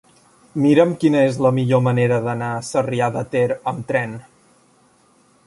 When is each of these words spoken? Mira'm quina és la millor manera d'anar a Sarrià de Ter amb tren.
Mira'm 0.61 0.95
quina 1.03 1.21
és 1.25 1.37
la 1.47 1.51
millor 1.57 1.83
manera 1.89 2.17
d'anar 2.29 2.49
a 2.55 2.65
Sarrià 2.71 3.11
de 3.19 3.25
Ter 3.37 3.45
amb 3.75 3.87
tren. 3.93 4.19